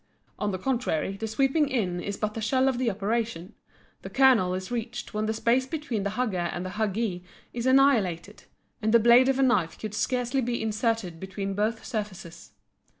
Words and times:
On 0.39 0.49
the 0.49 0.57
contrary 0.57 1.15
the 1.15 1.27
sweeping 1.27 1.69
in 1.69 2.01
is 2.01 2.17
but 2.17 2.33
the 2.33 2.41
shell 2.41 2.67
of 2.67 2.79
the 2.79 2.89
operation. 2.89 3.53
The 4.01 4.09
kernel 4.09 4.55
is 4.55 4.71
reached 4.71 5.13
when 5.13 5.27
the 5.27 5.31
space 5.33 5.67
between 5.67 6.01
the 6.01 6.09
hugger 6.17 6.49
and 6.51 6.65
the 6.65 6.71
huggee 6.71 7.23
is 7.53 7.67
annihilated, 7.67 8.45
and 8.81 8.95
the 8.95 8.99
blade 8.99 9.29
of 9.29 9.37
a 9.37 9.43
knife 9.43 9.77
could 9.77 9.93
scarcely 9.93 10.41
be 10.41 10.59
inserted 10.59 11.19
between 11.19 11.53
both 11.53 11.85
surfaces. 11.85 12.53